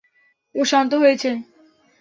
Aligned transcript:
ও 0.55 0.61
শান্ত 0.63 0.91
হয়েছে? 1.01 1.29